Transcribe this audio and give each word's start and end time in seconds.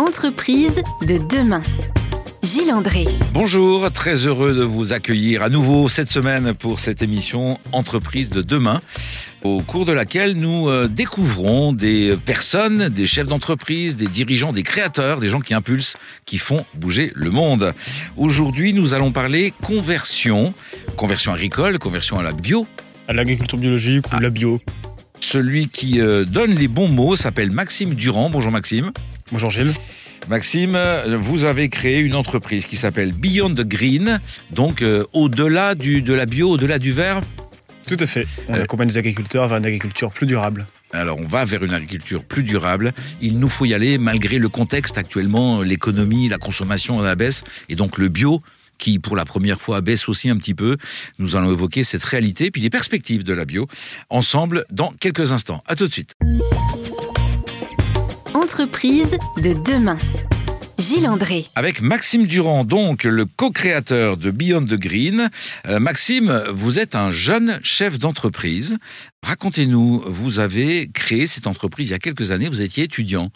Entreprise 0.00 0.80
de 1.06 1.18
demain. 1.28 1.60
Gilles 2.42 2.72
André. 2.72 3.04
Bonjour, 3.34 3.92
très 3.92 4.26
heureux 4.26 4.54
de 4.54 4.62
vous 4.62 4.94
accueillir 4.94 5.42
à 5.42 5.50
nouveau 5.50 5.90
cette 5.90 6.08
semaine 6.08 6.54
pour 6.54 6.80
cette 6.80 7.02
émission 7.02 7.60
Entreprise 7.72 8.30
de 8.30 8.40
demain, 8.40 8.80
au 9.42 9.60
cours 9.60 9.84
de 9.84 9.92
laquelle 9.92 10.38
nous 10.38 10.70
euh, 10.70 10.88
découvrons 10.88 11.74
des 11.74 12.16
personnes, 12.24 12.88
des 12.88 13.04
chefs 13.04 13.28
d'entreprise, 13.28 13.94
des 13.94 14.06
dirigeants, 14.06 14.52
des 14.52 14.62
créateurs, 14.62 15.20
des 15.20 15.28
gens 15.28 15.40
qui 15.40 15.52
impulsent, 15.52 15.96
qui 16.24 16.38
font 16.38 16.64
bouger 16.72 17.12
le 17.14 17.30
monde. 17.30 17.74
Aujourd'hui, 18.16 18.72
nous 18.72 18.94
allons 18.94 19.12
parler 19.12 19.52
conversion, 19.62 20.54
conversion 20.96 21.34
agricole, 21.34 21.78
conversion 21.78 22.18
à 22.18 22.22
la 22.22 22.32
bio. 22.32 22.66
À 23.06 23.12
l'agriculture 23.12 23.58
biologique 23.58 24.06
ou 24.16 24.18
la 24.18 24.30
bio. 24.30 24.62
Celui 25.20 25.68
qui 25.68 26.00
euh, 26.00 26.24
donne 26.24 26.54
les 26.54 26.68
bons 26.68 26.88
mots 26.88 27.16
s'appelle 27.16 27.50
Maxime 27.50 27.92
Durand. 27.92 28.30
Bonjour 28.30 28.50
Maxime. 28.50 28.92
Bonjour 29.32 29.50
Gilles. 29.50 29.72
Maxime, 30.28 30.78
vous 31.16 31.44
avez 31.44 31.68
créé 31.68 32.00
une 32.00 32.14
entreprise 32.14 32.66
qui 32.66 32.76
s'appelle 32.76 33.12
Beyond 33.12 33.54
Green, 33.56 34.20
donc 34.50 34.82
euh, 34.82 35.04
au-delà 35.12 35.74
du, 35.74 36.02
de 36.02 36.12
la 36.12 36.26
bio, 36.26 36.50
au-delà 36.50 36.78
du 36.78 36.92
vert. 36.92 37.22
Tout 37.86 37.96
à 37.98 38.06
fait. 38.06 38.26
On 38.48 38.54
Euh. 38.54 38.62
accompagne 38.64 38.88
les 38.88 38.98
agriculteurs 38.98 39.48
vers 39.48 39.58
une 39.58 39.66
agriculture 39.66 40.10
plus 40.12 40.26
durable. 40.26 40.66
Alors 40.92 41.18
on 41.18 41.26
va 41.26 41.44
vers 41.44 41.62
une 41.64 41.72
agriculture 41.72 42.24
plus 42.24 42.42
durable. 42.42 42.92
Il 43.22 43.38
nous 43.38 43.48
faut 43.48 43.64
y 43.64 43.74
aller 43.74 43.96
malgré 43.98 44.38
le 44.38 44.48
contexte 44.48 44.98
actuellement, 44.98 45.62
l'économie, 45.62 46.28
la 46.28 46.38
consommation 46.38 47.00
à 47.00 47.04
la 47.04 47.14
baisse, 47.14 47.42
et 47.68 47.76
donc 47.76 47.96
le 47.98 48.08
bio 48.08 48.42
qui 48.78 48.98
pour 48.98 49.14
la 49.14 49.24
première 49.24 49.60
fois 49.60 49.80
baisse 49.80 50.08
aussi 50.08 50.28
un 50.30 50.36
petit 50.36 50.54
peu. 50.54 50.76
Nous 51.18 51.36
allons 51.36 51.52
évoquer 51.52 51.84
cette 51.84 52.02
réalité, 52.04 52.50
puis 52.50 52.60
les 52.62 52.70
perspectives 52.70 53.24
de 53.24 53.32
la 53.32 53.44
bio, 53.44 53.68
ensemble 54.10 54.64
dans 54.70 54.92
quelques 54.92 55.32
instants. 55.32 55.62
À 55.66 55.76
tout 55.76 55.86
de 55.86 55.92
suite. 55.92 56.14
Entreprise 58.60 59.16
de 59.42 59.54
demain. 59.54 59.96
Gilles 60.76 61.08
André. 61.08 61.46
Avec 61.54 61.80
Maxime 61.80 62.26
Durand, 62.26 62.62
donc 62.64 63.04
le 63.04 63.24
co-créateur 63.24 64.18
de 64.18 64.30
Beyond 64.30 64.66
the 64.66 64.74
Green. 64.74 65.30
Euh, 65.66 65.80
Maxime, 65.80 66.42
vous 66.52 66.78
êtes 66.78 66.94
un 66.94 67.10
jeune 67.10 67.58
chef 67.62 67.98
d'entreprise. 67.98 68.76
Racontez-nous, 69.22 70.02
vous 70.04 70.40
avez 70.40 70.90
créé 70.92 71.26
cette 71.26 71.46
entreprise 71.46 71.88
il 71.88 71.92
y 71.92 71.94
a 71.94 71.98
quelques 71.98 72.32
années, 72.32 72.50
vous 72.50 72.60
étiez 72.60 72.84
étudiant. 72.84 73.30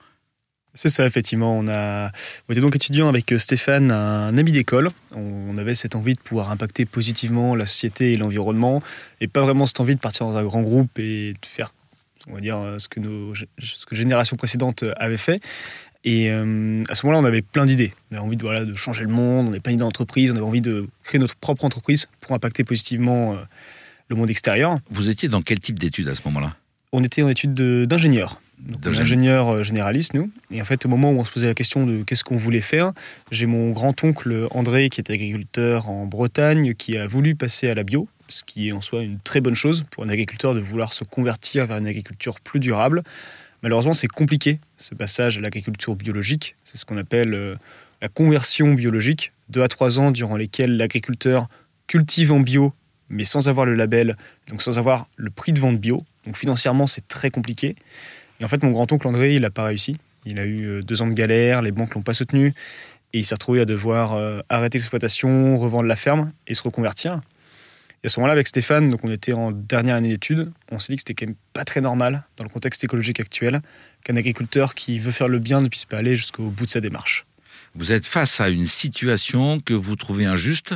C'est 0.75 0.91
ça, 0.91 1.07
effectivement. 1.07 1.59
On, 1.59 1.69
a... 1.69 2.11
on 2.47 2.53
était 2.53 2.61
donc 2.61 2.77
étudiant 2.77 3.09
avec 3.09 3.33
euh, 3.33 3.39
Stéphane, 3.39 3.93
un 3.93 4.37
ami 4.37 4.53
d'école. 4.53 4.91
On 5.17 5.57
avait 5.57 5.75
cette 5.75 5.97
envie 5.97 6.13
de 6.13 6.21
pouvoir 6.21 6.51
impacter 6.51 6.85
positivement 6.85 7.55
la 7.55 7.65
société 7.65 8.13
et 8.13 8.19
l'environnement, 8.19 8.83
et 9.23 9.27
pas 9.27 9.41
vraiment 9.41 9.65
cette 9.65 9.81
envie 9.81 9.95
de 9.95 10.01
partir 10.01 10.27
dans 10.27 10.37
un 10.37 10.45
grand 10.45 10.61
groupe 10.61 10.99
et 10.99 11.33
de 11.33 11.47
faire, 11.47 11.73
on 12.29 12.35
va 12.35 12.41
dire, 12.41 12.57
euh, 12.59 12.79
ce 12.79 12.89
que 12.89 13.01
nos 13.01 13.35
ce 13.35 13.87
que 13.87 13.95
générations 13.95 14.37
précédentes 14.37 14.83
euh, 14.83 14.93
avaient 14.97 15.17
fait. 15.17 15.41
Et 16.05 16.29
euh, 16.31 16.83
à 16.91 16.95
ce 16.95 17.07
moment-là, 17.07 17.23
on 17.23 17.27
avait 17.27 17.41
plein 17.43 17.65
d'idées. 17.65 17.95
On 18.11 18.17
avait 18.17 18.25
envie 18.25 18.37
de, 18.37 18.43
voilà, 18.43 18.65
de 18.65 18.75
changer 18.75 19.03
le 19.05 19.09
monde, 19.09 19.47
on 19.47 19.51
avait 19.51 19.61
plein 19.61 19.73
d'idées 19.73 19.85
d'entreprise, 19.85 20.31
on 20.33 20.35
avait 20.37 20.45
envie 20.45 20.61
de 20.61 20.87
créer 21.03 21.19
notre 21.19 21.35
propre 21.37 21.65
entreprise 21.65 22.09
pour 22.21 22.33
impacter 22.33 22.63
positivement 22.63 23.33
euh, 23.33 23.37
le 24.09 24.17
monde 24.17 24.29
extérieur. 24.29 24.77
Vous 24.91 25.09
étiez 25.09 25.29
dans 25.29 25.41
quel 25.41 25.61
type 25.61 25.79
d'études 25.79 26.09
à 26.09 26.15
ce 26.15 26.21
moment-là? 26.27 26.57
On 26.93 27.03
était 27.03 27.23
en 27.23 27.29
études 27.31 27.55
de- 27.55 27.87
d'ingénieur. 27.89 28.41
Donc, 28.59 28.95
ingénieur 28.97 29.65
généraliste, 29.65 30.15
nous. 30.15 30.31
Et 30.51 30.63
en 30.63 30.65
fait, 30.65 30.87
au 30.87 30.89
moment 30.89 31.11
où 31.11 31.19
on 31.19 31.25
se 31.25 31.31
posait 31.33 31.49
la 31.49 31.55
question 31.55 31.87
de 31.87 32.03
qu'est-ce 32.03 32.23
qu'on 32.23 32.37
voulait 32.37 32.61
faire, 32.61 32.93
j'ai 33.31 33.47
mon 33.47 33.71
grand-oncle 33.73 34.47
André, 34.53 34.89
qui 34.91 35.01
était 35.01 35.13
agriculteur 35.15 35.91
en 35.91 36.07
Bretagne, 36.07 36.75
qui 36.75 36.97
a 36.97 37.07
voulu 37.07 37.35
passer 37.35 37.69
à 37.69 37.75
la 37.75 37.83
bio, 37.83 38.09
ce 38.35 38.43
qui 38.43 38.69
est 38.69 38.73
en 38.73 38.81
soi 38.81 39.03
une 39.03 39.21
très 39.21 39.41
bonne 39.41 39.55
chose 39.55 39.85
pour 39.91 40.03
un 40.03 40.09
agriculteur 40.09 40.55
de 40.55 40.61
vouloir 40.61 40.93
se 40.93 41.05
convertir 41.05 41.67
vers 41.67 41.77
une 41.77 41.87
agriculture 41.87 42.41
plus 42.41 42.59
durable. 42.59 43.05
Malheureusement, 43.63 43.95
c'est 43.95 44.09
compliqué, 44.09 44.59
ce 44.77 44.95
passage 44.97 45.39
à 45.39 45.41
l'agriculture 45.41 45.95
biologique. 45.95 46.57
C'est 46.65 46.77
ce 46.77 46.85
qu'on 46.85 46.99
appelle 46.99 47.33
euh, 47.33 47.55
la 48.03 48.09
conversion 48.09 48.75
biologique. 48.75 49.33
Deux 49.51 49.63
à 49.63 49.69
trois 49.69 50.01
ans 50.01 50.11
durant 50.11 50.37
lesquels 50.37 50.77
l'agriculteur 50.77 51.49
cultive 51.87 52.33
en 52.33 52.41
bio, 52.41 52.73
mais 53.09 53.25
sans 53.25 53.49
avoir 53.49 53.67
le 53.67 53.75
label, 53.75 54.17
donc 54.49 54.63
sans 54.63 54.79
avoir 54.79 55.07
le 55.17 55.31
prix 55.31 55.53
de 55.53 55.61
vente 55.61 55.79
bio. 55.79 56.03
Donc 56.27 56.37
financièrement, 56.37 56.89
c'est 56.89 57.07
très 57.07 57.31
compliqué. 57.31 57.77
Et 58.41 58.45
en 58.45 58.49
fait, 58.49 58.65
mon 58.65 58.73
grand-oncle 58.73 59.07
André, 59.07 59.35
il 59.35 59.43
n'a 59.43 59.51
pas 59.51 59.63
réussi. 59.63 59.97
Il 60.27 60.41
a 60.41 60.45
eu 60.45 60.65
euh, 60.65 60.83
deux 60.83 61.03
ans 61.03 61.07
de 61.07 61.15
galère, 61.15 61.63
les 61.63 61.71
banques 61.71 61.95
l'ont 61.95 62.03
pas 62.03 62.15
soutenu, 62.15 62.53
et 63.13 63.19
il 63.19 63.25
s'est 63.25 63.37
retrouvé 63.37 63.61
à 63.61 63.65
devoir 63.65 64.15
euh, 64.15 64.41
arrêter 64.49 64.79
l'exploitation, 64.79 65.57
revendre 65.57 65.87
la 65.87 65.97
ferme 65.97 66.33
et 66.49 66.55
se 66.55 66.63
reconvertir. 66.65 67.21
Et 68.05 68.09
à 68.09 68.11
ce 68.11 68.21
moment-là, 68.21 68.35
avec 68.35 68.47
Stéphane, 68.47 68.91
donc 68.91 69.01
on 69.03 69.11
était 69.11 69.33
en 69.33 69.51
dernière 69.51 69.97
année 69.97 70.11
d'études, 70.11 70.53
on 70.71 70.79
s'est 70.79 70.93
dit 70.93 70.97
que 70.97 71.01
c'était 71.09 71.15
quand 71.15 71.27
même 71.27 71.37
pas 71.55 71.65
très 71.65 71.81
normal, 71.81 72.23
dans 72.37 72.45
le 72.45 72.51
contexte 72.51 72.85
écologique 72.85 73.19
actuel, 73.19 73.63
qu'un 74.05 74.17
agriculteur 74.17 74.75
qui 74.75 74.99
veut 74.99 75.11
faire 75.11 75.27
le 75.27 75.39
bien 75.39 75.63
ne 75.63 75.69
puisse 75.69 75.87
pas 75.87 75.97
aller 75.97 76.15
jusqu'au 76.15 76.51
bout 76.51 76.67
de 76.67 76.71
sa 76.71 76.83
démarche. 76.83 77.25
Vous 77.75 77.93
êtes 77.93 78.05
face 78.05 78.43
à 78.43 78.51
une 78.51 78.67
situation 78.67 79.59
que 79.59 79.73
vous 79.73 79.97
trouvez 79.97 80.27
injuste 80.27 80.75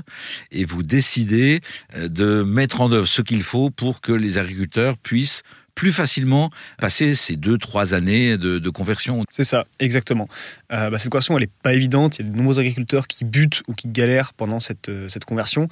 et 0.52 0.64
vous 0.64 0.82
décidez 0.82 1.60
euh, 1.94 2.08
de 2.08 2.42
mettre 2.42 2.80
en 2.80 2.90
œuvre 2.90 3.06
ce 3.06 3.20
qu'il 3.20 3.42
faut 3.42 3.68
pour 3.68 4.00
que 4.00 4.12
les 4.12 4.38
agriculteurs 4.38 4.96
puissent 4.96 5.42
plus 5.74 5.92
facilement 5.92 6.48
passer 6.78 7.14
ces 7.14 7.36
deux, 7.36 7.58
trois 7.58 7.92
années 7.92 8.38
de, 8.38 8.58
de 8.58 8.70
conversion. 8.70 9.22
C'est 9.30 9.44
ça, 9.44 9.66
exactement. 9.78 10.28
Euh, 10.72 10.88
bah, 10.88 10.98
cette 10.98 11.12
conversion, 11.12 11.36
elle 11.36 11.44
n'est 11.44 11.50
pas 11.62 11.74
évidente. 11.74 12.18
Il 12.18 12.26
y 12.26 12.28
a 12.28 12.32
de 12.32 12.36
nombreux 12.36 12.58
agriculteurs 12.58 13.06
qui 13.06 13.24
butent 13.24 13.62
ou 13.68 13.74
qui 13.74 13.86
galèrent 13.86 14.32
pendant 14.32 14.60
cette, 14.60 14.88
euh, 14.88 15.08
cette 15.08 15.26
conversion. 15.26 15.68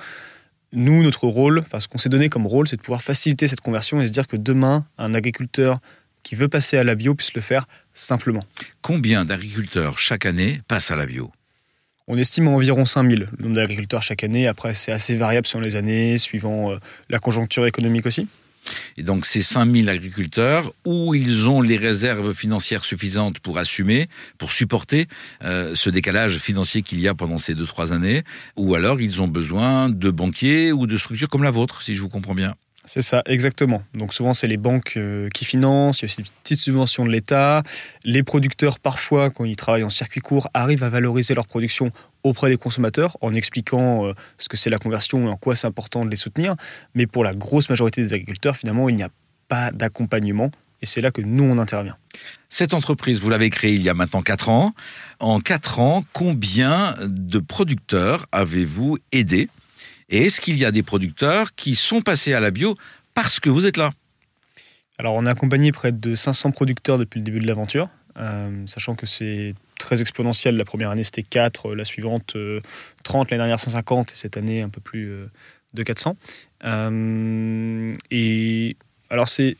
Nous, 0.72 1.02
notre 1.02 1.26
rôle, 1.26 1.60
enfin, 1.60 1.80
ce 1.80 1.88
qu'on 1.88 1.98
s'est 1.98 2.08
donné 2.08 2.28
comme 2.28 2.46
rôle, 2.46 2.66
c'est 2.66 2.76
de 2.76 2.82
pouvoir 2.82 3.02
faciliter 3.02 3.46
cette 3.46 3.60
conversion 3.60 4.00
et 4.00 4.06
se 4.06 4.12
dire 4.12 4.26
que 4.26 4.36
demain, 4.36 4.86
un 4.98 5.14
agriculteur 5.14 5.78
qui 6.22 6.34
veut 6.34 6.48
passer 6.48 6.76
à 6.76 6.84
la 6.84 6.96
bio 6.96 7.14
puisse 7.14 7.34
le 7.34 7.40
faire 7.40 7.66
simplement. 7.94 8.44
Combien 8.82 9.24
d'agriculteurs 9.24 9.98
chaque 9.98 10.26
année 10.26 10.60
passent 10.66 10.90
à 10.90 10.96
la 10.96 11.06
bio? 11.06 11.30
On 12.08 12.18
estime 12.18 12.48
à 12.48 12.50
environ 12.50 12.84
5000 12.84 13.28
le 13.36 13.42
nombre 13.44 13.56
d'agriculteurs 13.56 14.02
chaque 14.02 14.24
année. 14.24 14.46
Après, 14.46 14.74
c'est 14.74 14.92
assez 14.92 15.14
variable 15.14 15.46
selon 15.46 15.62
les 15.62 15.76
années, 15.76 16.18
suivant 16.18 16.72
euh, 16.72 16.76
la 17.08 17.18
conjoncture 17.18 17.66
économique 17.66 18.06
aussi. 18.06 18.28
Et 18.96 19.02
donc 19.02 19.26
ces 19.26 19.42
5000 19.42 19.88
agriculteurs, 19.88 20.72
où 20.84 21.14
ils 21.14 21.48
ont 21.48 21.60
les 21.60 21.76
réserves 21.76 22.32
financières 22.34 22.84
suffisantes 22.84 23.40
pour 23.40 23.58
assumer, 23.58 24.08
pour 24.38 24.50
supporter 24.50 25.06
euh, 25.44 25.74
ce 25.74 25.90
décalage 25.90 26.38
financier 26.38 26.82
qu'il 26.82 27.00
y 27.00 27.08
a 27.08 27.14
pendant 27.14 27.38
ces 27.38 27.54
deux, 27.54 27.66
trois 27.66 27.92
années, 27.92 28.22
ou 28.56 28.74
alors 28.74 29.00
ils 29.00 29.22
ont 29.22 29.28
besoin 29.28 29.88
de 29.88 30.10
banquiers 30.10 30.72
ou 30.72 30.86
de 30.86 30.96
structures 30.96 31.28
comme 31.28 31.42
la 31.42 31.50
vôtre, 31.50 31.82
si 31.82 31.94
je 31.94 32.02
vous 32.02 32.08
comprends 32.08 32.34
bien. 32.34 32.54
C'est 32.86 33.02
ça, 33.02 33.22
exactement. 33.26 33.82
Donc 33.94 34.14
souvent, 34.14 34.32
c'est 34.32 34.46
les 34.46 34.56
banques 34.56 34.94
euh, 34.96 35.28
qui 35.34 35.44
financent, 35.44 35.98
il 35.98 36.02
y 36.02 36.04
a 36.04 36.06
aussi 36.06 36.22
des 36.22 36.28
petites 36.44 36.60
subventions 36.60 37.04
de 37.04 37.10
l'État. 37.10 37.64
Les 38.04 38.22
producteurs, 38.22 38.78
parfois, 38.78 39.28
quand 39.28 39.44
ils 39.44 39.56
travaillent 39.56 39.82
en 39.82 39.90
circuit 39.90 40.20
court, 40.20 40.48
arrivent 40.54 40.84
à 40.84 40.88
valoriser 40.88 41.34
leur 41.34 41.48
production 41.48 41.90
auprès 42.26 42.50
des 42.50 42.56
consommateurs 42.56 43.16
en 43.20 43.32
expliquant 43.34 44.06
euh, 44.06 44.12
ce 44.38 44.48
que 44.48 44.56
c'est 44.56 44.70
la 44.70 44.78
conversion 44.78 45.26
et 45.26 45.30
en 45.30 45.36
quoi 45.36 45.56
c'est 45.56 45.66
important 45.66 46.04
de 46.04 46.10
les 46.10 46.16
soutenir. 46.16 46.54
Mais 46.94 47.06
pour 47.06 47.24
la 47.24 47.34
grosse 47.34 47.70
majorité 47.70 48.02
des 48.02 48.12
agriculteurs, 48.12 48.56
finalement, 48.56 48.88
il 48.88 48.96
n'y 48.96 49.02
a 49.02 49.10
pas 49.48 49.70
d'accompagnement. 49.70 50.50
Et 50.82 50.86
c'est 50.86 51.00
là 51.00 51.10
que 51.10 51.22
nous, 51.22 51.44
on 51.44 51.58
intervient. 51.58 51.96
Cette 52.48 52.74
entreprise, 52.74 53.20
vous 53.20 53.30
l'avez 53.30 53.48
créée 53.50 53.74
il 53.74 53.82
y 53.82 53.88
a 53.88 53.94
maintenant 53.94 54.22
4 54.22 54.50
ans. 54.50 54.74
En 55.20 55.40
4 55.40 55.80
ans, 55.80 56.04
combien 56.12 56.94
de 57.00 57.38
producteurs 57.38 58.26
avez-vous 58.32 58.98
aidé 59.12 59.48
Et 60.10 60.26
est-ce 60.26 60.40
qu'il 60.40 60.58
y 60.58 60.64
a 60.64 60.72
des 60.72 60.82
producteurs 60.82 61.54
qui 61.54 61.76
sont 61.76 62.02
passés 62.02 62.34
à 62.34 62.40
la 62.40 62.50
bio 62.50 62.76
parce 63.14 63.40
que 63.40 63.48
vous 63.48 63.64
êtes 63.64 63.78
là? 63.78 63.92
Alors, 64.98 65.14
on 65.14 65.26
a 65.26 65.30
accompagné 65.30 65.72
près 65.72 65.92
de 65.92 66.14
500 66.14 66.52
producteurs 66.52 66.98
depuis 66.98 67.20
le 67.20 67.24
début 67.24 67.40
de 67.40 67.46
l'aventure, 67.46 67.88
euh, 68.18 68.66
sachant 68.66 68.94
que 68.94 69.06
c'est 69.06 69.54
très 69.78 70.00
exponentiel. 70.00 70.56
La 70.56 70.64
première 70.64 70.90
année, 70.90 71.04
c'était 71.04 71.22
4, 71.22 71.74
la 71.74 71.84
suivante, 71.84 72.34
euh, 72.36 72.60
30, 73.04 73.30
l'année 73.30 73.40
dernière, 73.40 73.60
150, 73.60 74.12
et 74.12 74.16
cette 74.16 74.36
année, 74.36 74.62
un 74.62 74.68
peu 74.68 74.80
plus 74.80 75.10
euh, 75.10 75.26
de 75.74 75.82
400. 75.82 76.16
Euh, 76.64 77.94
et 78.10 78.76
alors, 79.10 79.28
c'est. 79.28 79.56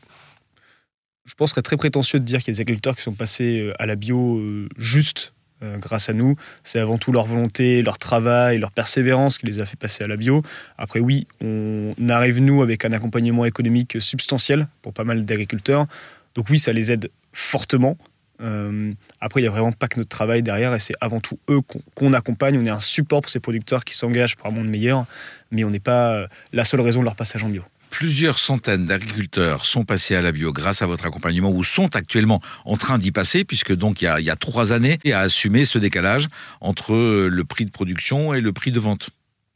Je 1.25 1.33
pense 1.33 1.49
serait 1.51 1.61
très 1.61 1.75
prétentieux 1.75 2.19
de 2.19 2.25
dire 2.25 2.39
qu'il 2.39 2.49
y 2.49 2.51
a 2.51 2.55
des 2.55 2.61
agriculteurs 2.61 2.95
qui 2.95 3.01
sont 3.01 3.13
passés 3.13 3.73
à 3.79 3.85
la 3.85 3.97
bio 3.97 4.41
juste 4.77 5.33
grâce 5.61 6.07
à 6.07 6.13
nous. 6.13 6.37
C'est 6.63 6.79
avant 6.79 6.97
tout 6.97 7.11
leur 7.11 7.25
volonté, 7.25 7.81
leur 7.81 7.97
travail, 7.97 8.59
leur 8.59 8.71
persévérance 8.71 9.37
qui 9.37 9.45
les 9.45 9.59
a 9.59 9.65
fait 9.65 9.75
passer 9.75 10.05
à 10.05 10.07
la 10.07 10.15
bio. 10.15 10.41
Après, 10.77 11.01
oui, 11.01 11.27
on 11.41 11.93
arrive, 12.07 12.39
nous, 12.39 12.61
avec 12.61 12.85
un 12.85 12.93
accompagnement 12.93 13.43
économique 13.43 13.97
substantiel 13.99 14.69
pour 14.81 14.93
pas 14.93 15.03
mal 15.03 15.25
d'agriculteurs. 15.25 15.87
Donc 16.33 16.49
oui, 16.49 16.59
ça 16.59 16.71
les 16.71 16.93
aide 16.93 17.11
fortement. 17.33 17.97
Euh, 18.41 18.91
après, 19.19 19.41
il 19.41 19.43
n'y 19.43 19.47
a 19.47 19.51
vraiment 19.51 19.71
pas 19.71 19.87
que 19.87 19.97
notre 19.97 20.09
travail 20.09 20.43
derrière, 20.43 20.73
et 20.73 20.79
c'est 20.79 20.93
avant 21.01 21.19
tout 21.19 21.39
eux 21.49 21.61
qu'on 21.95 22.13
accompagne. 22.13 22.57
On 22.57 22.65
est 22.65 22.69
un 22.69 22.79
support 22.79 23.21
pour 23.21 23.29
ces 23.29 23.39
producteurs 23.39 23.83
qui 23.83 23.95
s'engagent 23.95 24.35
pour 24.35 24.47
un 24.47 24.51
monde 24.51 24.67
meilleur, 24.67 25.05
mais 25.51 25.63
on 25.63 25.69
n'est 25.69 25.79
pas 25.79 26.11
euh, 26.11 26.27
la 26.53 26.65
seule 26.65 26.81
raison 26.81 26.99
de 26.99 27.05
leur 27.05 27.15
passage 27.15 27.43
en 27.43 27.49
bio. 27.49 27.63
Plusieurs 27.89 28.37
centaines 28.37 28.85
d'agriculteurs 28.85 29.65
sont 29.65 29.85
passés 29.85 30.15
à 30.15 30.21
la 30.21 30.31
bio 30.31 30.51
grâce 30.51 30.81
à 30.81 30.85
votre 30.85 31.05
accompagnement 31.05 31.49
ou 31.49 31.63
sont 31.63 31.95
actuellement 31.95 32.41
en 32.65 32.75
train 32.75 32.97
d'y 32.97 33.11
passer 33.11 33.45
puisque 33.45 33.73
donc 33.73 34.01
il 34.01 34.05
y 34.05 34.07
a, 34.07 34.19
il 34.19 34.25
y 34.25 34.29
a 34.29 34.35
trois 34.35 34.73
années 34.73 34.99
et 35.05 35.13
à 35.13 35.21
assumer 35.21 35.63
ce 35.63 35.79
décalage 35.79 36.27
entre 36.59 36.93
le 36.95 37.43
prix 37.45 37.65
de 37.65 37.71
production 37.71 38.33
et 38.33 38.41
le 38.41 38.51
prix 38.51 38.73
de 38.73 38.79
vente. 38.79 39.09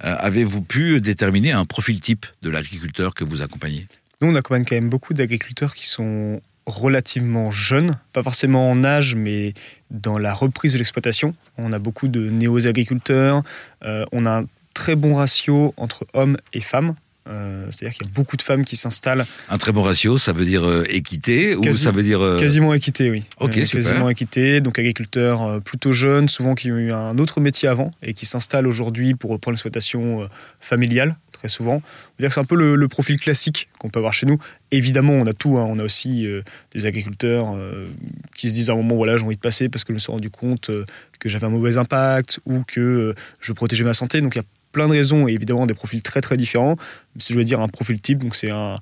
Euh, 0.03 0.15
Avez-vous 0.17 0.61
pu 0.61 1.01
déterminer 1.01 1.51
un 1.51 1.65
profil 1.65 1.99
type 1.99 2.25
de 2.41 2.49
l'agriculteur 2.49 3.13
que 3.13 3.23
vous 3.23 3.41
accompagnez? 3.41 3.85
Nous, 4.21 4.29
on 4.29 4.35
accompagne 4.35 4.65
quand 4.65 4.75
même 4.75 4.89
beaucoup 4.89 5.13
d'agriculteurs 5.13 5.75
qui 5.75 5.87
sont 5.87 6.41
relativement 6.71 7.51
jeune, 7.51 7.95
pas 8.13 8.23
forcément 8.23 8.71
en 8.71 8.83
âge, 8.83 9.15
mais 9.15 9.53
dans 9.89 10.17
la 10.17 10.33
reprise 10.33 10.73
de 10.73 10.77
l'exploitation. 10.77 11.35
On 11.57 11.73
a 11.73 11.79
beaucoup 11.79 12.07
de 12.07 12.29
néo-agriculteurs, 12.29 13.43
euh, 13.83 14.05
on 14.11 14.25
a 14.25 14.39
un 14.39 14.45
très 14.73 14.95
bon 14.95 15.15
ratio 15.15 15.73
entre 15.77 16.07
hommes 16.13 16.37
et 16.53 16.61
femmes. 16.61 16.95
Euh, 17.29 17.67
c'est-à-dire 17.69 17.95
qu'il 17.95 18.07
y 18.07 18.09
a 18.09 18.13
beaucoup 18.13 18.35
de 18.35 18.41
femmes 18.41 18.65
qui 18.65 18.75
s'installent. 18.75 19.27
Un 19.49 19.57
très 19.59 19.71
bon 19.71 19.83
ratio, 19.83 20.17
ça 20.17 20.33
veut 20.33 20.43
dire 20.43 20.67
euh, 20.67 20.83
équité 20.89 21.55
ou 21.55 21.71
ça 21.71 21.91
veut 21.91 22.01
dire 22.01 22.37
quasiment 22.39 22.73
équité, 22.73 23.11
oui. 23.11 23.25
Ok, 23.39 23.53
super. 23.53 23.69
Quasiment 23.69 24.09
équité. 24.09 24.59
Donc 24.59 24.79
agriculteurs 24.79 25.61
plutôt 25.61 25.93
jeunes, 25.93 26.29
souvent 26.29 26.55
qui 26.55 26.71
ont 26.71 26.77
eu 26.77 26.91
un 26.91 27.19
autre 27.19 27.39
métier 27.39 27.69
avant 27.69 27.91
et 28.01 28.15
qui 28.15 28.25
s'installent 28.25 28.67
aujourd'hui 28.67 29.13
pour 29.13 29.29
reprendre 29.29 29.53
l'exploitation 29.53 30.27
familiale 30.59 31.15
très 31.41 31.49
souvent. 31.49 31.81
C'est 32.19 32.37
un 32.37 32.43
peu 32.43 32.55
le, 32.55 32.87
profil 32.87 33.19
classique 33.19 33.67
qu'on 33.79 33.89
peut 33.89 33.97
avoir 33.97 34.13
chez 34.13 34.27
nous. 34.27 34.37
Évidemment, 34.69 35.13
on 35.13 35.25
a 35.25 35.33
tout. 35.33 35.57
Hein. 35.57 35.65
On 35.67 35.79
a 35.79 35.83
aussi 35.83 36.27
euh, 36.27 36.43
des 36.73 36.85
agriculteurs 36.85 37.55
euh, 37.55 37.87
qui 38.35 38.49
se 38.49 38.53
disent 38.53 38.69
à 38.69 38.73
un 38.73 38.75
moment, 38.75 38.95
voilà, 38.95 39.17
j'ai 39.17 39.25
envie 39.25 39.37
de 39.37 39.41
passer 39.41 39.67
parce 39.67 39.83
que 39.83 39.91
je 39.91 39.95
me 39.95 39.99
suis 39.99 40.11
rendu 40.11 40.29
compte 40.29 40.69
euh, 40.69 40.85
que 41.19 41.29
j'avais 41.29 41.47
un 41.47 41.49
mauvais 41.49 41.77
impact 41.77 42.41
ou 42.45 42.63
que 42.67 43.15
je 43.39 43.53
protégeais 43.53 43.83
ma 43.83 43.93
santé. 43.93 44.21
Donc 44.21 44.35
il 44.35 44.37
y 44.37 44.41
a 44.41 44.45
plein 44.71 44.87
de 44.87 44.93
raisons 44.93 45.27
et 45.27 45.31
évidemment 45.31 45.65
des 45.65 45.73
profils 45.73 46.03
très 46.03 46.21
très 46.21 46.37
différents. 46.37 46.75
Si 47.17 47.33
je 47.33 47.37
veux 47.39 47.43
dire 47.43 47.59
un 47.59 47.67
profil 47.67 47.99
type, 47.99 48.19
donc 48.19 48.35
c'est 48.35 48.51
un, 48.51 48.75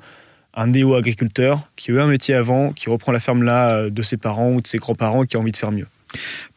un 0.53 0.67
néo-agriculteur 0.67 1.63
qui 1.77 1.91
a 1.91 1.93
eu 1.93 1.99
un 2.01 2.07
métier 2.07 2.35
avant, 2.35 2.73
qui 2.73 2.89
reprend 2.89 3.13
la 3.13 3.21
ferme 3.21 3.43
là 3.43 3.89
de 3.89 4.01
ses 4.01 4.17
parents 4.17 4.51
ou 4.51 4.61
de 4.61 4.67
ses 4.67 4.79
grands-parents 4.79 5.23
et 5.23 5.27
qui 5.27 5.37
a 5.37 5.39
envie 5.39 5.53
de 5.53 5.57
faire 5.57 5.71
mieux. 5.71 5.87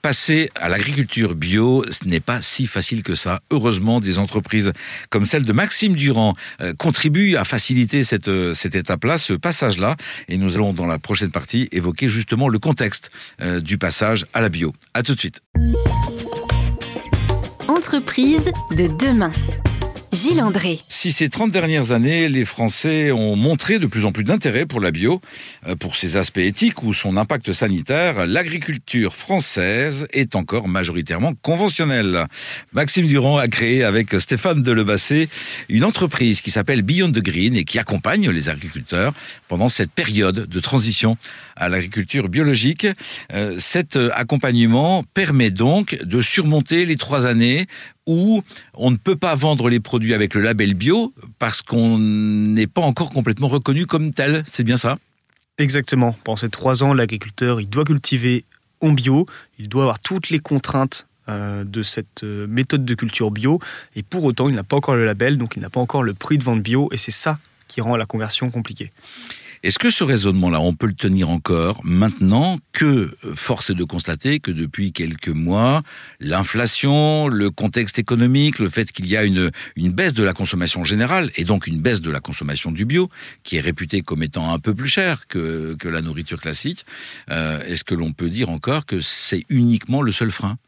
Passer 0.03 0.51
à 0.57 0.69
l'agriculture 0.69 1.35
bio, 1.35 1.85
ce 1.91 2.07
n'est 2.09 2.21
pas 2.21 2.41
si 2.41 2.67
facile 2.67 3.03
que 3.03 3.15
ça. 3.15 3.41
Heureusement, 3.51 4.01
des 4.01 4.19
entreprises 4.19 4.73
comme 5.11 5.25
celle 5.25 5.45
de 5.45 5.53
Maxime 5.53 5.95
Durand 5.95 6.35
euh, 6.61 6.75
contribuent 6.75 7.37
à 7.37 7.45
faciliter 7.45 8.03
cette, 8.03 8.29
euh, 8.29 8.55
cette 8.55 8.75
étape-là, 8.75 9.19
ce 9.19 9.33
passage-là. 9.35 9.97
Et 10.29 10.39
nous 10.39 10.55
allons, 10.55 10.73
dans 10.73 10.87
la 10.87 10.99
prochaine 10.99 11.31
partie, 11.31 11.69
évoquer 11.73 12.09
justement 12.09 12.49
le 12.49 12.59
contexte 12.59 13.11
euh, 13.41 13.61
du 13.61 13.79
passage 13.79 14.27
à 14.35 14.41
la 14.41 14.49
bio. 14.49 14.75
À 14.95 15.03
tout 15.03 15.15
de 15.15 15.21
suite. 15.21 15.41
Entreprise 17.69 18.51
de 18.77 18.89
demain. 18.99 19.33
Gilles 20.13 20.43
André. 20.43 20.79
Si 20.89 21.11
ces 21.11 21.31
30 21.31 21.51
dernières 21.51 21.93
années, 21.93 22.29
les 22.29 22.45
Français 22.45 23.13
ont 23.13 23.35
montré 23.35 23.79
de 23.79 23.87
plus 23.87 24.05
en 24.05 24.13
plus 24.13 24.25
d'intérêt 24.25 24.67
pour 24.67 24.79
la 24.79 24.91
bio, 24.91 25.23
euh, 25.67 25.75
pour 25.75 25.97
ses 25.97 26.19
aspects 26.19 26.37
éthiques 26.37 26.83
ou 26.83 26.93
son 26.93 27.17
impact 27.17 27.51
sanitaire, 27.53 28.27
l'agriculture 28.27 29.17
française 29.17 30.07
est 30.13 30.37
encore 30.37 30.69
majoritairement 30.69 31.33
conventionnelle. 31.41 32.27
Maxime 32.75 33.07
Durand 33.07 33.39
a 33.39 33.49
créé 33.49 33.85
avec 33.85 34.13
Stéphane 34.21 34.61
Delebassé 34.61 35.31
une 35.71 35.83
entreprise 35.83 36.43
qui 36.43 36.51
s'appelle 36.51 36.83
Beyond 36.83 37.13
the 37.13 37.23
Green 37.23 37.57
et 37.57 37.65
qui 37.65 37.79
accompagne 37.79 38.29
les 38.29 38.51
agriculteurs 38.51 39.15
pendant 39.49 39.71
cette 39.71 39.93
période 39.93 40.47
de 40.47 40.61
transition 40.61 41.17
à 41.57 41.71
l'agriculture 41.71 42.29
biologique. 42.29 42.87
Euh, 43.33 43.55
cet 43.59 43.97
accompagnement 43.97 45.05
permet 45.15 45.51
donc 45.51 45.97
de 46.03 46.21
surmonter 46.21 46.85
les 46.85 46.97
trois 46.97 47.25
années 47.25 47.67
où 48.07 48.43
on 48.75 48.91
ne 48.91 48.97
peut 48.97 49.17
pas 49.17 49.35
vendre 49.35 49.69
les 49.69 49.81
produits 49.81 50.15
avec 50.15 50.35
le 50.35 50.41
label 50.41 50.75
bio 50.75 51.13
parce 51.39 51.63
qu'on 51.63 51.99
n'est 51.99 52.67
pas 52.67 52.83
encore 52.83 53.13
complètement 53.13 53.49
reconnu 53.49 53.87
comme 53.87 54.13
tel. 54.13 54.43
C'est 54.47 54.65
bien 54.65 54.77
ça? 54.77 54.99
Exactement. 55.59 56.17
Pendant 56.25 56.37
ces 56.37 56.49
trois 56.49 56.83
ans, 56.83 56.95
l'agriculteur, 56.95 57.61
il 57.61 57.69
doit 57.69 57.85
cultiver 57.85 58.45
en 58.81 58.91
bio, 58.91 59.27
il 59.59 59.69
doit 59.69 59.83
avoir 59.83 60.01
toutes 60.01 60.31
les 60.31 60.41
contraintes 60.41 61.07
euh, 61.29 61.63
de 61.63 61.85
cette 61.85 62.25
euh, 62.25 62.47
méthode 62.49 62.85
de 62.85 62.95
culture 62.95 63.31
bio, 63.31 63.61
et 63.95 64.03
pour 64.03 64.25
autant, 64.25 64.49
il 64.49 64.57
n'a 64.57 64.65
pas 64.65 64.77
encore 64.77 64.97
le 64.97 65.05
label, 65.05 65.39
donc 65.39 65.55
il 65.55 65.63
n'a 65.63 65.71
pas 65.71 65.81
encore 65.81 66.03
le 66.03 66.15
prix 66.15 66.37
de 66.37 66.43
vente 66.43 66.63
bio, 66.63 66.89
et 66.91 66.97
c'est 66.97 67.13
ça 67.13 67.39
qui 67.69 67.81
rend 67.81 67.97
la 67.97 68.07
conversion 68.07 68.51
compliquée. 68.51 68.91
Est-ce 69.63 69.79
que 69.79 69.91
ce 69.91 70.03
raisonnement-là, 70.03 70.61
on 70.61 70.75
peut 70.75 70.89
le 70.89 70.95
tenir 70.95 71.31
encore 71.31 71.81
maintenant 71.85 72.59
que 72.73 73.17
euh, 73.25 73.35
force 73.37 73.71
est 73.71 73.77
de 73.77 73.85
constater 73.85 74.41
que 74.41 74.51
depuis 74.51 74.93
quelques 74.93 75.29
mois, 75.29 75.83
l'inflation, 76.19 77.29
le 77.29 77.49
contexte 77.51 77.97
économique, 78.01 78.59
le 78.59 78.69
fait 78.69 78.91
qu'il 78.91 79.07
y 79.09 79.17
a 79.17 79.23
une, 79.23 79.53
baisse 79.77 80.15
de 80.15 80.25
la 80.25 80.33
consommation 80.33 80.83
générale 80.83 81.31
et 81.37 81.45
donc 81.45 81.69
une 81.69 81.81
baisse 81.81 82.01
de 82.01 82.11
la 82.11 82.19
consommation 82.19 82.73
du 82.73 82.87
bio, 82.87 83.09
qui 83.45 83.57
est 83.57 83.61
réputée 83.61 84.03
comme 84.03 84.25
étant 84.25 84.53
un 84.53 84.59
peu 84.59 84.75
plus 84.75 84.89
cher 84.89 85.29
que, 85.29 85.77
que 85.79 85.87
la 85.87 86.01
nourriture 86.01 86.41
classique, 86.41 86.85
euh, 87.31 87.63
est-ce 87.65 87.85
que 87.85 87.95
l'on 87.95 88.13
peut 88.13 88.31
dire 88.31 88.49
encore 88.49 88.85
que 88.85 89.01
c'est 89.01 89.45
uniquement 89.49 90.03
le 90.03 90.11
seul 90.11 90.33
frein? 90.33 90.59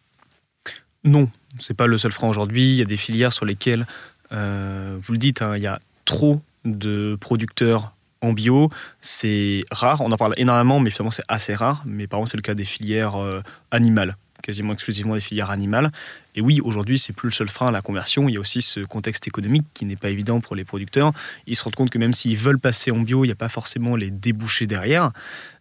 Non, 1.03 1.29
c'est 1.59 1.75
pas 1.75 1.89
le 1.89 1.99
seul 1.99 2.13
frein 2.13 2.29
aujourd'hui. 2.29 2.75
Il 2.75 2.77
y 2.77 2.83
a 2.83 2.87
des 2.87 2.97
filières 2.97 3.33
sur 3.33 3.45
lesquelles, 3.45 3.89
euh, 4.31 4.97
vous 5.03 5.13
le 5.15 5.19
dites, 5.19 5.43
hein, 5.43 5.57
il 5.57 5.65
y 5.65 5.67
a 5.67 5.81
trop 6.05 6.41
de 6.65 7.19
producteurs 7.21 7.94
en 8.25 8.33
bio, 8.33 8.71
c'est 9.01 9.65
rare. 9.71 10.01
On 10.01 10.11
en 10.11 10.17
parle 10.17 10.35
énormément, 10.37 10.81
mais 10.81 10.91
finalement, 10.91 11.11
c'est 11.11 11.25
assez 11.29 11.55
rare. 11.55 11.83
Mais 11.87 12.07
par 12.07 12.19
exemple, 12.19 12.31
c'est 12.31 12.37
le 12.37 12.43
cas 12.43 12.55
des 12.55 12.65
filières 12.65 13.17
euh, 13.17 13.41
animales, 13.71 14.17
quasiment 14.43 14.73
exclusivement 14.73 15.15
des 15.15 15.21
filières 15.21 15.51
animales. 15.51 15.91
Et 16.35 16.41
oui, 16.41 16.61
aujourd'hui, 16.63 16.99
c'est 16.99 17.13
plus 17.13 17.29
le 17.29 17.33
seul 17.33 17.49
frein 17.49 17.69
à 17.69 17.71
la 17.71 17.83
conversion. 17.83 18.29
Il 18.29 18.35
y 18.35 18.37
a 18.37 18.41
aussi 18.41 18.63
ce 18.63 18.81
contexte 18.81 19.29
économique 19.29 19.67
qui 19.75 19.85
n'est 19.85 19.97
pas 19.97 20.11
évident 20.11 20.41
pour 20.41 20.57
les 20.57 20.65
producteurs. 20.65 21.13
Ils 21.47 21.57
se 21.57 21.65
rendent 21.65 21.77
compte 21.77 21.91
que 21.91 21.99
même 21.99 22.15
s'ils 22.15 22.37
veulent 22.37 22.59
passer 22.59 22.91
en 22.91 22.99
bio, 22.99 23.25
il 23.25 23.29
n'y 23.29 23.33
a 23.33 23.37
pas 23.37 23.49
forcément 23.49 23.97
les 23.97 24.11
débouchés 24.11 24.67
derrière, 24.67 25.13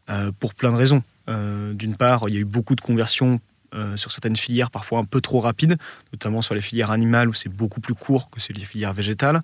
euh, 0.09 0.31
pour 0.39 0.53
plein 0.53 0.71
de 0.71 0.77
raisons. 0.77 1.03
Euh, 1.29 1.73
d'une 1.73 1.95
part, 1.95 2.25
il 2.27 2.33
y 2.33 2.37
a 2.37 2.41
eu 2.41 2.45
beaucoup 2.45 2.75
de 2.75 2.81
conversions 2.81 3.39
euh, 3.73 3.97
sur 3.97 4.11
certaines 4.11 4.35
filières 4.35 4.69
parfois 4.69 4.99
un 4.99 5.03
peu 5.03 5.21
trop 5.21 5.39
rapides, 5.39 5.77
notamment 6.11 6.41
sur 6.41 6.53
les 6.53 6.61
filières 6.61 6.91
animales 6.91 7.29
où 7.29 7.33
c'est 7.33 7.49
beaucoup 7.49 7.81
plus 7.81 7.95
court 7.95 8.29
que 8.29 8.39
sur 8.39 8.53
les 8.53 8.65
filières 8.65 8.93
végétales. 8.93 9.41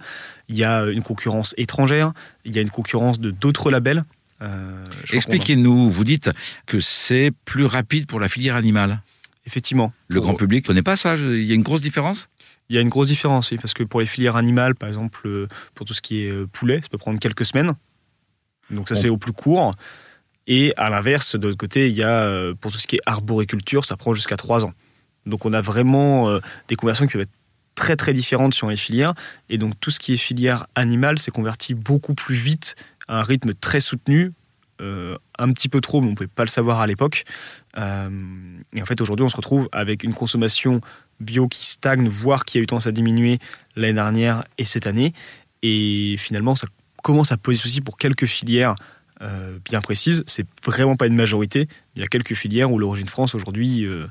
Il 0.50 0.58
y 0.58 0.64
a 0.64 0.86
une 0.86 1.02
concurrence 1.02 1.56
étrangère, 1.58 2.14
il 2.46 2.56
y 2.56 2.60
a 2.60 2.62
une 2.62 2.70
concurrence 2.70 3.20
de 3.20 3.32
d'autres 3.32 3.72
labels. 3.72 4.04
Euh, 4.42 4.86
Expliquez-nous, 5.12 5.90
vous 5.90 6.04
dites 6.04 6.30
que 6.66 6.80
c'est 6.80 7.32
plus 7.46 7.66
rapide 7.66 8.06
pour 8.06 8.20
la 8.20 8.30
filière 8.30 8.56
animale. 8.56 9.02
Effectivement. 9.46 9.94
Le 10.08 10.22
grand 10.22 10.36
public 10.36 10.66
ne 10.66 10.68
connaît 10.68 10.84
pas 10.84 10.96
ça 10.96 11.16
Il 11.16 11.44
y 11.44 11.52
a 11.52 11.56
une 11.56 11.64
grosse 11.64 11.82
différence? 11.82 12.30
Il 12.70 12.76
y 12.76 12.78
a 12.78 12.82
une 12.82 12.90
grosse 12.90 13.08
différence, 13.08 13.50
oui, 13.50 13.58
parce 13.58 13.74
que 13.74 13.84
pour 13.84 14.00
les 14.00 14.06
filières 14.06 14.36
animales, 14.36 14.76
par 14.76 14.90
exemple, 14.90 15.22
euh, 15.26 15.48
pour 15.74 15.88
tout 15.88 15.96
ce 15.96 16.02
qui 16.02 16.22
est 16.22 16.48
poulet, 16.48 16.80
ça 16.84 16.90
peut 16.90 17.00
prendre 17.00 17.18
quelques 17.18 17.46
semaines. 17.46 17.74
Donc 18.70 18.90
ça, 18.90 18.96
c'est 18.96 19.10
au 19.10 19.18
plus 19.18 19.34
court. 19.34 19.74
Et 20.50 20.74
à 20.78 20.90
l'inverse, 20.90 21.36
de 21.36 21.48
l'autre 21.48 21.60
côté, 21.60 21.90
il 21.90 21.96
y 21.96 22.02
a, 22.02 22.10
euh, 22.10 22.56
pour 22.56 22.72
tout 22.72 22.80
ce 22.80 22.88
qui 22.88 22.96
est 22.96 23.02
arboriculture, 23.06 23.86
ça 23.86 23.96
prend 23.96 24.16
jusqu'à 24.16 24.36
3 24.36 24.66
ans. 24.66 24.74
Donc 25.28 25.46
on 25.46 25.54
a 25.54 25.62
vraiment 25.62 26.28
euh, 26.28 26.40
des 26.68 26.76
conversions 26.76 27.06
qui 27.06 27.14
peuvent 27.14 27.22
être 27.22 27.30
très 27.76 27.96
très 27.96 28.14
différentes 28.14 28.56
sur 28.56 28.68
les 28.68 28.76
filières. 28.76 29.14
Et 29.50 29.60
donc 29.60 29.80
tout 29.80 29.92
ce 29.92 30.00
qui 30.00 30.12
est 30.12 30.18
filière 30.18 30.66
animale 30.74 31.20
s'est 31.20 31.30
converti 31.30 31.76
beaucoup 31.76 32.16
plus 32.16 32.34
vite 32.34 32.76
à 33.08 33.20
un 33.20 33.22
rythme 33.22 33.54
très 33.54 33.80
soutenu, 33.80 34.34
euh, 34.82 35.20
un 35.38 35.54
petit 35.54 35.70
peu 35.70 35.82
trop, 35.82 36.02
mais 36.02 36.08
on 36.08 36.12
ne 36.12 36.16
pouvait 36.16 36.28
pas 36.28 36.46
le 36.46 36.50
savoir 36.50 36.80
à 36.80 36.88
l'époque. 36.88 37.26
et 37.78 38.82
en 38.82 38.86
fait, 38.86 39.02
aujourd'hui, 39.02 39.24
on 39.24 39.30
se 39.30 39.38
retrouve 39.38 39.70
avec 39.72 40.04
une 40.04 40.16
consommation 40.16 40.82
bio 41.20 41.48
qui 41.48 41.66
stagne, 41.68 42.10
voire 42.10 42.44
qui 42.44 42.58
a 42.58 42.62
eu 42.62 42.66
tendance 42.66 42.88
à 42.88 42.92
diminuer 42.92 43.38
l'année 43.76 43.94
dernière 43.94 44.46
et 44.58 44.66
cette 44.66 44.88
année. 44.88 45.14
Et 45.62 46.16
finalement, 46.18 46.56
ça 46.56 46.68
commence 47.04 47.32
à 47.32 47.38
poser 47.38 47.60
souci 47.60 47.82
pour 47.82 47.98
quelques 47.98 48.26
filières 48.26 48.74
euh, 49.22 49.60
bien 49.66 49.82
précise. 49.82 50.24
C'est 50.28 50.46
vraiment 50.64 50.96
pas 50.96 51.08
une 51.08 51.16
majorité. 51.16 51.68
Il 51.96 52.02
y 52.02 52.06
a 52.06 52.08
quelques 52.08 52.36
filières 52.36 52.72
où 52.72 52.80
l'origine 52.80 53.08
France 53.08 53.36
aujourd'hui, 53.36 53.86
euh, 53.86 54.08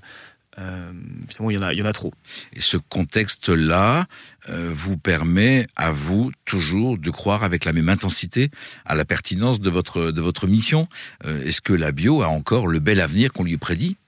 euh, 0.59 0.93
finalement, 1.29 1.51
il 1.51 1.55
y, 1.55 1.59
en 1.59 1.63
a, 1.63 1.73
il 1.73 1.79
y 1.79 1.83
en 1.83 1.87
a 1.87 1.93
trop. 1.93 2.13
Et 2.53 2.61
ce 2.61 2.77
contexte-là 2.77 4.07
vous 4.49 4.97
permet 4.97 5.67
à 5.77 5.93
vous 5.93 6.33
toujours 6.47 6.99
de 6.99 7.11
croire 7.11 7.45
avec 7.45 7.65
la 7.65 7.73
même 7.73 7.89
intensité 7.89 8.51
à 8.87 8.95
la 8.95 9.05
pertinence 9.05 9.61
de 9.61 9.71
votre, 9.71 10.11
de 10.11 10.21
votre 10.21 10.47
mission. 10.47 10.89
Est-ce 11.25 11.61
que 11.61 11.75
la 11.75 11.93
bio 11.93 12.23
a 12.23 12.29
encore 12.29 12.67
le 12.67 12.79
bel 12.79 13.01
avenir 13.01 13.33
qu'on 13.33 13.45
lui 13.45 13.59
prédit? 13.59 13.99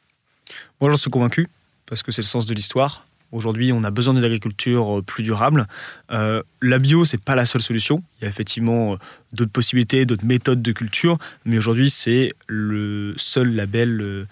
Moi, 0.80 0.90
j'en 0.90 0.97
suis 0.97 1.11
convaincu, 1.11 1.47
parce 1.85 2.02
que 2.02 2.11
c'est 2.11 2.23
le 2.23 2.26
sens 2.26 2.47
de 2.47 2.54
l'histoire. 2.54 3.04
Aujourd'hui, 3.32 3.72
on 3.72 3.84
a 3.84 3.90
besoin 3.90 4.14
d'une 4.14 4.25
agriculture 4.25 4.99
euh, 4.99 5.02
plus 5.02 5.22
durable. 5.22 5.66
Euh, 6.10 6.42
la 6.60 6.78
bio, 6.78 7.04
c'est 7.04 7.22
pas 7.22 7.34
la 7.34 7.46
seule 7.46 7.62
solution. 7.62 8.02
Il 8.18 8.25
y 8.25 8.26
a 8.26 8.28
effectivement 8.28 8.94
euh, 8.94 8.96
d'autres 9.32 9.52
possibilités, 9.52 10.04
d'autres 10.04 10.26
méthodes 10.26 10.62
de 10.62 10.72
culture, 10.72 11.18
mais 11.44 11.56
aujourd'hui, 11.58 11.90
c'est 11.90 12.32
le 12.49 13.14
seul 13.16 13.54
label 13.54 14.26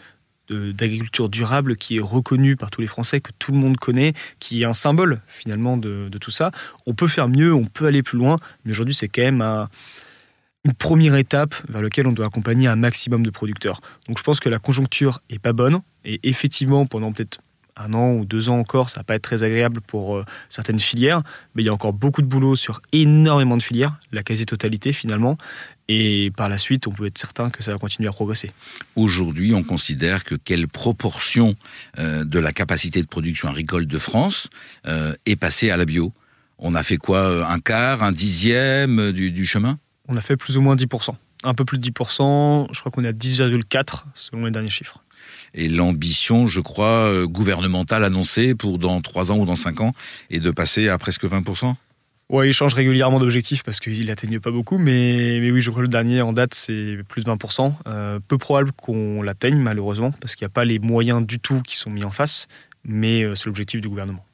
d'agriculture 0.50 1.28
durable 1.28 1.76
qui 1.76 1.98
est 1.98 2.00
reconnu 2.00 2.56
par 2.56 2.70
tous 2.70 2.80
les 2.80 2.86
Français, 2.86 3.20
que 3.20 3.30
tout 3.38 3.52
le 3.52 3.58
monde 3.58 3.76
connaît, 3.76 4.14
qui 4.40 4.62
est 4.62 4.64
un 4.64 4.72
symbole 4.72 5.18
finalement 5.28 5.76
de, 5.76 6.08
tout 6.18 6.30
ça. 6.30 6.50
On 6.86 6.94
peut 6.94 7.06
faire 7.06 7.28
mieux, 7.28 7.54
on 7.54 7.66
peut 7.66 7.84
aller 7.84 8.02
plus 8.02 8.16
loin, 8.16 8.38
mais 8.64 8.72
aujourd'hui, 8.72 8.94
c'est 8.94 9.08
quand 9.08 9.22
même 9.22 9.42
une 10.64 10.72
première 10.72 11.16
étape 11.16 11.54
vers 11.68 11.82
laquelle 11.82 12.06
on 12.06 12.12
doit 12.12 12.26
accompagner 12.26 12.66
un 12.66 12.76
maximum 12.76 13.22
de 13.22 13.30
producteurs. 13.30 13.82
Donc 14.06 14.18
je 14.18 14.22
pense 14.22 14.40
que 14.40 14.48
la 14.48 14.58
conjoncture 14.58 15.20
est 15.28 15.38
pas 15.38 15.52
bonne 15.52 15.80
et 16.06 16.18
effectivement 16.22 16.86
pendant 16.86 17.12
peut-être 17.12 17.40
un 17.78 17.94
an 17.94 18.12
ou 18.12 18.24
deux 18.24 18.48
ans 18.48 18.58
encore, 18.58 18.90
ça 18.90 19.00
va 19.00 19.04
pas 19.04 19.14
être 19.14 19.22
très 19.22 19.42
agréable 19.42 19.80
pour 19.80 20.16
euh, 20.16 20.24
certaines 20.48 20.78
filières, 20.78 21.22
mais 21.54 21.62
il 21.62 21.66
y 21.66 21.68
a 21.68 21.72
encore 21.72 21.92
beaucoup 21.92 22.22
de 22.22 22.26
boulot 22.26 22.56
sur 22.56 22.80
énormément 22.92 23.56
de 23.56 23.62
filières, 23.62 23.98
la 24.12 24.22
quasi-totalité 24.22 24.92
finalement, 24.92 25.38
et 25.88 26.30
par 26.36 26.48
la 26.48 26.58
suite, 26.58 26.86
on 26.86 26.92
peut 26.92 27.06
être 27.06 27.16
certain 27.16 27.48
que 27.48 27.62
ça 27.62 27.72
va 27.72 27.78
continuer 27.78 28.08
à 28.08 28.12
progresser. 28.12 28.52
Aujourd'hui, 28.94 29.54
on 29.54 29.62
considère 29.62 30.22
que 30.24 30.34
quelle 30.34 30.68
proportion 30.68 31.56
euh, 31.98 32.24
de 32.24 32.38
la 32.38 32.52
capacité 32.52 33.00
de 33.00 33.06
production 33.06 33.48
agricole 33.48 33.86
de 33.86 33.98
France 33.98 34.48
euh, 34.86 35.14
est 35.24 35.36
passée 35.36 35.70
à 35.70 35.78
la 35.78 35.86
bio? 35.86 36.12
On 36.58 36.74
a 36.74 36.82
fait 36.82 36.98
quoi 36.98 37.48
Un 37.50 37.60
quart, 37.60 38.02
un 38.02 38.12
dixième 38.12 39.12
du, 39.12 39.32
du 39.32 39.46
chemin? 39.46 39.78
On 40.08 40.16
a 40.16 40.20
fait 40.20 40.36
plus 40.36 40.58
ou 40.58 40.60
moins 40.60 40.76
10%. 40.76 41.14
Un 41.44 41.54
peu 41.54 41.64
plus 41.64 41.78
de 41.78 41.88
10%, 41.88 42.68
je 42.72 42.80
crois 42.80 42.90
qu'on 42.90 43.04
est 43.04 43.08
à 43.08 43.12
10,4% 43.12 44.02
selon 44.14 44.44
les 44.44 44.50
derniers 44.50 44.70
chiffres. 44.70 45.02
Et 45.58 45.68
l'ambition, 45.68 46.46
je 46.46 46.60
crois, 46.60 47.10
euh, 47.10 47.26
gouvernementale 47.26 48.04
annoncée 48.04 48.54
pour 48.54 48.78
dans 48.78 49.00
3 49.00 49.32
ans 49.32 49.38
ou 49.38 49.44
dans 49.44 49.56
5 49.56 49.80
ans 49.80 49.92
est 50.30 50.38
de 50.38 50.52
passer 50.52 50.88
à 50.88 50.96
presque 50.98 51.24
20% 51.24 51.74
Ouais, 52.30 52.48
il 52.48 52.52
change 52.52 52.74
régulièrement 52.74 53.18
d'objectif 53.18 53.64
parce 53.64 53.80
qu'il 53.80 54.06
n'atteigne 54.06 54.38
pas 54.38 54.52
beaucoup, 54.52 54.78
mais, 54.78 55.50
oui, 55.50 55.60
je 55.60 55.70
crois 55.70 55.80
que 55.80 55.84
le 55.84 55.88
dernier 55.88 56.20
en 56.20 56.32
date, 56.32 56.54
c'est 56.54 56.98
plus 57.08 57.24
de 57.24 57.30
20%. 57.30 57.74
Euh, 57.88 58.20
peu 58.28 58.38
probable 58.38 58.70
qu'on 58.72 59.20
l'atteigne, 59.22 59.56
malheureusement, 59.56 60.12
parce 60.12 60.36
qu'il 60.36 60.44
n'y 60.44 60.50
a 60.50 60.52
pas 60.52 60.64
les 60.64 60.78
moyens 60.78 61.26
du 61.26 61.40
tout 61.40 61.60
qui 61.62 61.76
sont 61.76 61.90
mis 61.90 62.04
en 62.04 62.10
face, 62.10 62.46
mais 62.84 63.24
euh, 63.24 63.34
c'est 63.34 63.46
l'objectif 63.46 63.80
du 63.80 63.88
gouvernement. 63.88 64.24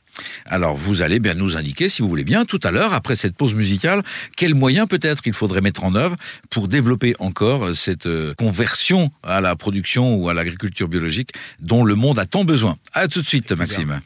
Alors 0.47 0.77
vous 0.77 1.03
allez 1.03 1.19
bien 1.19 1.35
nous 1.35 1.57
indiquer, 1.57 1.89
si 1.89 2.03
vous 2.03 2.09
voulez 2.09 2.25
bien, 2.25 2.45
tout 2.45 2.61
à 2.63 2.71
l'heure, 2.71 2.95
après 2.95 3.17
cette 3.17 3.37
pause 3.37 3.55
musicale, 3.55 4.03
quels 4.37 4.55
moyens 4.55 4.89
peut-être 4.89 5.23
qu'il 5.23 5.33
faudrait 5.35 5.61
mettre 5.61 5.85
en 5.85 5.95
œuvre 5.95 6.17
pour 6.51 6.69
développer 6.69 7.15
encore 7.19 7.75
cette 7.75 8.07
euh, 8.07 8.35
conversion 8.35 9.11
à 9.23 9.41
la 9.41 9.57
production 9.57 10.15
ou 10.15 10.29
à 10.29 10.35
l'agriculture 10.35 10.89
biologique 10.89 11.31
dont 11.61 11.85
le 11.85 11.95
monde 11.95 12.19
a 12.19 12.27
tant 12.27 12.45
besoin. 12.45 12.77
À 12.93 13.09
tout 13.09 13.23
de 13.23 13.27
suite, 13.27 13.53
Maxime. 13.53 14.01